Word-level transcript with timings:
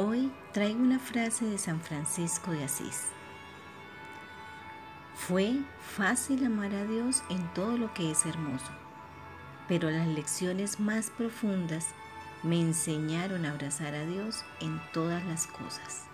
Hoy 0.00 0.30
traigo 0.52 0.80
una 0.80 1.00
frase 1.00 1.44
de 1.44 1.58
San 1.58 1.80
Francisco 1.80 2.52
de 2.52 2.62
Asís. 2.62 3.06
Fue 5.16 5.56
fácil 5.80 6.46
amar 6.46 6.72
a 6.72 6.84
Dios 6.84 7.24
en 7.30 7.52
todo 7.52 7.76
lo 7.76 7.92
que 7.94 8.12
es 8.12 8.24
hermoso, 8.24 8.70
pero 9.66 9.90
las 9.90 10.06
lecciones 10.06 10.78
más 10.78 11.10
profundas 11.10 11.86
me 12.44 12.60
enseñaron 12.60 13.44
a 13.44 13.50
abrazar 13.50 13.96
a 13.96 14.06
Dios 14.06 14.44
en 14.60 14.80
todas 14.92 15.24
las 15.24 15.48
cosas. 15.48 16.04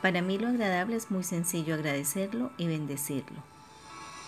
Para 0.00 0.22
mí 0.22 0.38
lo 0.38 0.48
agradable 0.48 0.96
es 0.96 1.10
muy 1.10 1.24
sencillo 1.24 1.74
agradecerlo 1.74 2.50
y 2.56 2.66
bendecirlo, 2.66 3.42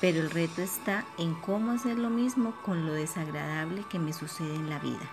pero 0.03 0.21
el 0.21 0.31
reto 0.31 0.61
está 0.61 1.07
en 1.17 1.33
cómo 1.37 1.73
hacer 1.73 1.97
lo 1.97 2.11
mismo 2.11 2.55
con 2.67 2.87
lo 2.87 2.93
desagradable 2.93 3.83
que 3.89 3.99
me 3.99 4.13
sucede 4.13 4.57
en 4.57 4.69
la 4.69 4.79
vida. 4.79 5.09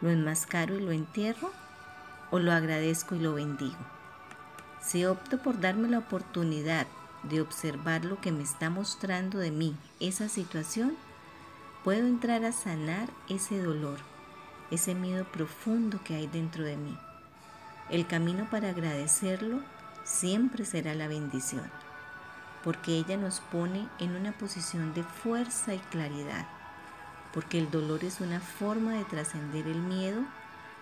¿Lo 0.00 0.08
enmascaro 0.08 0.78
y 0.78 0.80
lo 0.80 0.92
entierro? 0.92 1.52
O 2.30 2.38
lo 2.38 2.52
agradezco 2.52 3.14
y 3.14 3.20
lo 3.20 3.34
bendigo. 3.34 3.78
Si 4.80 5.04
opto 5.04 5.38
por 5.38 5.60
darme 5.60 5.88
la 5.88 5.98
oportunidad 5.98 6.86
de 7.22 7.40
observar 7.40 8.04
lo 8.04 8.20
que 8.20 8.32
me 8.32 8.42
está 8.42 8.70
mostrando 8.70 9.38
de 9.38 9.50
mí 9.50 9.76
esa 10.00 10.28
situación, 10.28 10.96
puedo 11.84 12.06
entrar 12.06 12.44
a 12.44 12.52
sanar 12.52 13.08
ese 13.28 13.62
dolor, 13.62 13.98
ese 14.70 14.94
miedo 14.94 15.24
profundo 15.24 16.00
que 16.04 16.14
hay 16.14 16.26
dentro 16.26 16.64
de 16.64 16.76
mí. 16.76 16.96
El 17.90 18.06
camino 18.06 18.48
para 18.50 18.70
agradecerlo 18.70 19.60
siempre 20.04 20.64
será 20.64 20.94
la 20.94 21.08
bendición, 21.08 21.70
porque 22.64 22.92
ella 22.92 23.16
nos 23.16 23.40
pone 23.40 23.88
en 23.98 24.16
una 24.16 24.32
posición 24.32 24.94
de 24.94 25.02
fuerza 25.02 25.74
y 25.74 25.78
claridad, 25.78 26.46
porque 27.34 27.58
el 27.58 27.70
dolor 27.70 28.04
es 28.04 28.20
una 28.20 28.40
forma 28.40 28.92
de 28.92 29.04
trascender 29.04 29.66
el 29.66 29.80
miedo 29.80 30.22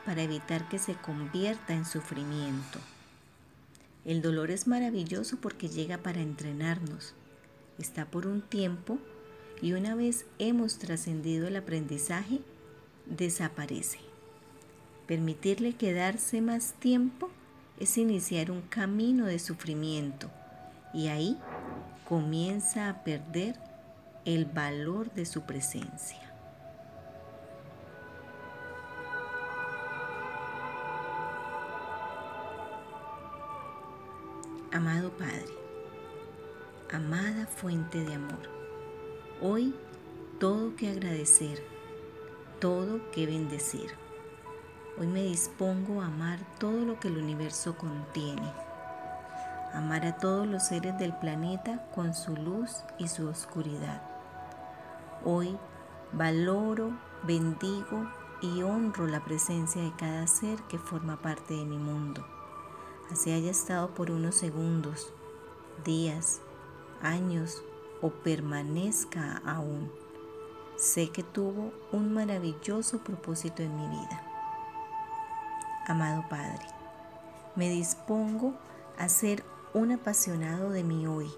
para 0.08 0.22
evitar 0.22 0.70
que 0.70 0.78
se 0.78 0.94
convierta 0.94 1.74
en 1.74 1.84
sufrimiento. 1.84 2.78
El 4.06 4.22
dolor 4.22 4.50
es 4.50 4.66
maravilloso 4.66 5.36
porque 5.36 5.68
llega 5.68 5.98
para 5.98 6.22
entrenarnos. 6.22 7.12
Está 7.78 8.06
por 8.06 8.26
un 8.26 8.40
tiempo 8.40 8.98
y 9.60 9.74
una 9.74 9.94
vez 9.94 10.24
hemos 10.38 10.78
trascendido 10.78 11.46
el 11.46 11.56
aprendizaje, 11.56 12.40
desaparece. 13.04 13.98
Permitirle 15.06 15.74
quedarse 15.74 16.40
más 16.40 16.72
tiempo 16.72 17.28
es 17.78 17.98
iniciar 17.98 18.50
un 18.50 18.62
camino 18.62 19.26
de 19.26 19.38
sufrimiento 19.38 20.30
y 20.94 21.08
ahí 21.08 21.36
comienza 22.08 22.88
a 22.88 23.04
perder 23.04 23.56
el 24.24 24.46
valor 24.46 25.12
de 25.12 25.26
su 25.26 25.42
presencia. 25.42 26.27
Amado 34.70 35.11
Padre, 35.12 35.47
amada 36.92 37.47
fuente 37.47 38.05
de 38.05 38.12
amor, 38.12 38.50
hoy 39.41 39.75
todo 40.38 40.77
que 40.77 40.91
agradecer, 40.91 41.64
todo 42.60 43.10
que 43.10 43.25
bendecir. 43.25 43.91
Hoy 45.00 45.06
me 45.06 45.22
dispongo 45.22 46.02
a 46.02 46.06
amar 46.08 46.38
todo 46.58 46.84
lo 46.84 47.00
que 47.00 47.08
el 47.08 47.16
universo 47.16 47.78
contiene, 47.78 48.52
amar 49.72 50.05
a 50.05 50.19
todos 50.19 50.47
los 50.47 50.64
seres 50.66 50.98
del 50.98 51.14
planeta 51.16 51.88
con 51.94 52.12
su 52.12 52.36
luz 52.36 52.84
y 52.98 53.08
su 53.08 53.27
oscuridad. 53.27 54.03
Hoy 55.25 55.56
valoro, 56.12 56.91
bendigo 57.22 58.06
y 58.42 58.60
honro 58.60 59.06
la 59.06 59.25
presencia 59.25 59.81
de 59.81 59.94
cada 59.97 60.26
ser 60.26 60.59
que 60.65 60.78
forma 60.78 61.22
parte 61.22 61.54
de 61.54 61.65
mi 61.65 61.78
mundo 61.78 62.22
así 63.10 63.32
haya 63.32 63.50
estado 63.50 63.94
por 63.94 64.10
unos 64.10 64.34
segundos, 64.34 65.12
días, 65.84 66.41
años 67.02 67.62
o 68.02 68.10
permanezca 68.10 69.42
aún. 69.44 69.91
Sé 70.76 71.10
que 71.10 71.22
tuvo 71.22 71.72
un 71.91 72.12
maravilloso 72.12 72.98
propósito 72.98 73.62
en 73.62 73.76
mi 73.76 73.88
vida. 73.88 74.22
Amado 75.86 76.24
Padre, 76.28 76.66
me 77.56 77.68
dispongo 77.70 78.54
a 78.98 79.08
ser 79.08 79.42
un 79.74 79.92
apasionado 79.92 80.70
de 80.70 80.84
mi 80.84 81.06
hoy, 81.06 81.30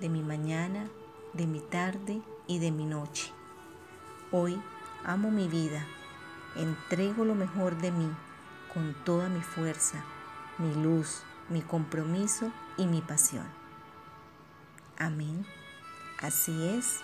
de 0.00 0.08
mi 0.08 0.22
mañana, 0.22 0.88
de 1.32 1.46
mi 1.46 1.60
tarde 1.60 2.20
y 2.46 2.58
de 2.58 2.70
mi 2.70 2.84
noche. 2.84 3.32
Hoy 4.30 4.60
amo 5.04 5.30
mi 5.30 5.48
vida, 5.48 5.86
entrego 6.54 7.24
lo 7.24 7.34
mejor 7.34 7.76
de 7.78 7.90
mí 7.90 8.10
con 8.72 8.94
toda 9.04 9.28
mi 9.28 9.40
fuerza 9.40 10.04
mi 10.58 10.74
luz, 10.74 11.22
mi 11.48 11.62
compromiso 11.62 12.52
y 12.76 12.86
mi 12.86 13.00
pasión. 13.00 13.46
Amén. 14.98 15.44
Así 16.20 16.68
es, 16.68 17.00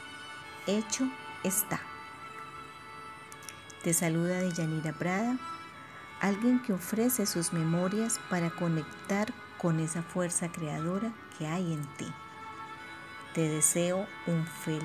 hecho 0.66 1.04
está. 1.42 1.80
Te 3.82 3.92
saluda 3.94 4.40
de 4.40 4.52
Yanira 4.52 4.92
Prada, 4.92 5.38
alguien 6.20 6.60
que 6.62 6.72
ofrece 6.72 7.26
sus 7.26 7.52
memorias 7.52 8.20
para 8.30 8.50
conectar 8.50 9.32
con 9.56 9.80
esa 9.80 10.02
fuerza 10.02 10.52
creadora 10.52 11.12
que 11.36 11.46
hay 11.46 11.72
en 11.72 11.82
ti. 11.96 12.06
Te 13.34 13.48
deseo 13.48 14.06
un 14.26 14.46
feliz 14.46 14.76